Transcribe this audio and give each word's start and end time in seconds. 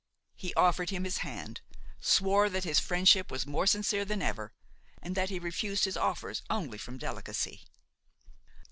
He 0.35 0.51
offered 0.55 0.89
him 0.89 1.03
his 1.03 1.19
hand, 1.19 1.61
swore 1.99 2.49
that 2.49 2.63
his 2.63 2.79
friendship 2.79 3.29
was 3.29 3.45
more 3.45 3.67
sincere 3.67 4.03
than 4.03 4.19
ever, 4.19 4.51
and 4.99 5.13
that 5.13 5.29
he 5.29 5.37
refused 5.37 5.85
his 5.85 5.95
offers 5.95 6.41
only 6.49 6.79
from 6.79 6.97
delicacy. 6.97 7.67